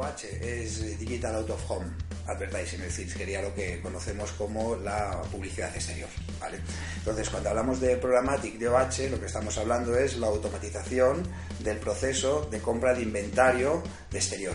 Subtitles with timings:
[0.00, 1.86] DOH es Digital Out of Home
[2.26, 6.08] Advertising, es decir, sería lo que conocemos como la publicidad exterior.
[6.96, 11.22] Entonces, cuando hablamos de Programmatic DOH, lo que estamos hablando es la automatización
[11.58, 14.54] del proceso de compra de inventario de exterior.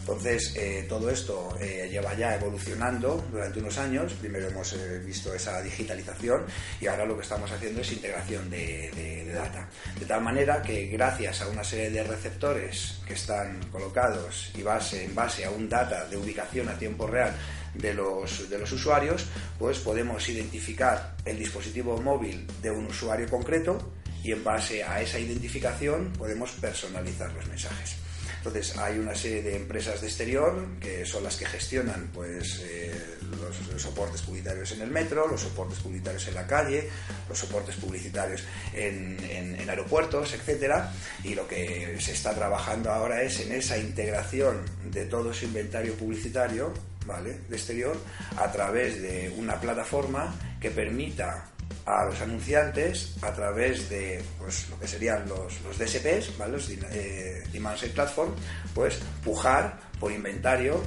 [0.00, 4.12] Entonces, eh, todo esto eh, lleva ya evolucionando durante unos años.
[4.14, 6.46] Primero hemos eh, visto esa digitalización
[6.80, 9.68] y ahora lo que estamos haciendo es integración de, de, data.
[9.98, 15.14] De tal manera que gracias a una serie de receptores que están colocados y en
[15.14, 17.32] base a un data de ubicación a tiempo real
[17.74, 19.26] de los, de los usuarios,
[19.58, 23.92] pues podemos identificar el dispositivo móvil de un usuario concreto
[24.24, 27.96] y en base a esa identificación podemos personalizar los mensajes.
[28.38, 32.92] Entonces hay una serie de empresas de exterior que son las que gestionan pues, eh,
[33.30, 36.88] los, soportes publicitarios en el metro, los soportes publicitarios en la calle,
[37.28, 38.42] los soportes publicitarios
[38.74, 40.92] en, en, aeropuertos, etcétera.
[41.24, 45.94] Y lo que se está trabajando ahora es en esa integración de todo ese inventario
[45.94, 46.72] publicitario
[47.06, 47.38] ¿vale?
[47.48, 47.96] de exterior
[48.36, 51.46] a través de una plataforma que permita
[51.86, 56.52] a los anunciantes a través de pues, lo que serían los, los DSPs, ¿vale?
[56.52, 58.32] los eh, Demand Side Platform,
[58.74, 60.80] pues pujar por inventario,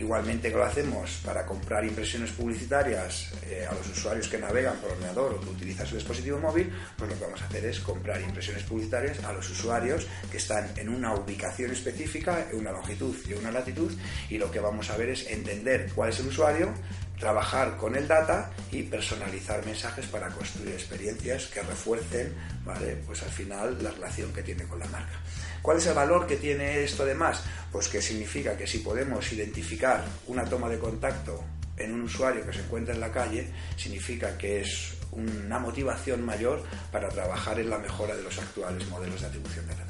[0.00, 4.92] igualmente que lo hacemos para comprar impresiones publicitarias eh, a los usuarios que navegan por
[4.92, 8.20] ordenador o que utilizan su dispositivo móvil, pues lo que vamos a hacer es comprar
[8.20, 13.34] impresiones publicitarias a los usuarios que están en una ubicación específica, en una longitud y
[13.34, 13.92] una latitud,
[14.28, 16.72] y lo que vamos a ver es entender cuál es el usuario,
[17.20, 22.96] trabajar con el data y personalizar mensajes para construir experiencias que refuercen, ¿vale?
[23.06, 25.20] Pues al final la relación que tiene con la marca.
[25.62, 27.44] ¿Cuál es el valor que tiene esto de más?
[27.70, 31.44] Pues que significa que si podemos identificar una toma de contacto
[31.76, 36.62] en un usuario que se encuentra en la calle, significa que es una motivación mayor
[36.90, 39.89] para trabajar en la mejora de los actuales modelos de atribución de data.